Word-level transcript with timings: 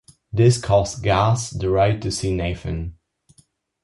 This 0.33 0.57
costs 0.59 0.99
Gaz 0.99 1.51
the 1.51 1.69
right 1.69 2.01
to 2.01 2.09
see 2.09 2.33
Nathan. 2.35 2.97